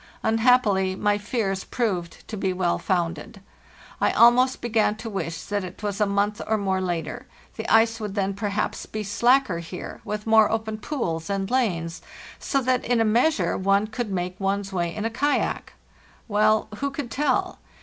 Unhappily 0.23 0.95
my 0.95 1.19
fears 1.19 1.63
proved 1.63 2.27
to 2.27 2.35
be 2.35 2.51
well 2.51 2.79
founded. 2.79 3.39
I 4.01 4.11
almost 4.13 4.59
began 4.59 4.95
to 4.95 5.11
wish 5.11 5.39
that 5.43 5.63
it 5.63 5.83
was 5.83 6.01
a 6.01 6.07
month 6.07 6.41
or 6.47 6.57
more 6.57 6.81
later; 6.81 7.27
the 7.55 7.69
ice 7.69 7.99
would 7.99 8.15
then 8.15 8.33
perhaps 8.33 8.87
be 8.87 9.03
slacker 9.03 9.59
here, 9.59 10.01
with 10.03 10.25
more 10.25 10.49
open 10.51 10.79
pools 10.79 11.29
and 11.29 11.51
lanes, 11.51 12.01
so 12.39 12.61
that 12.63 12.83
in 12.83 12.99
a 12.99 13.05
measure 13.05 13.55
one 13.55 13.85
could 13.85 14.11
make 14.11 14.39
one's 14.39 14.73
way 14.73 14.91
in 14.95 15.05
a 15.05 15.11
kayak. 15.11 15.73
Well, 16.27 16.67
who 16.77 16.89
could 16.89 17.11
tell? 17.11 17.59